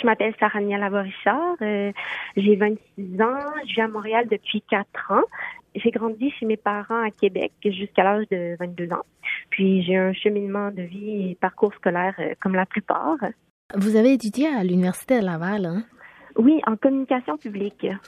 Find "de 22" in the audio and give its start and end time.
8.30-8.92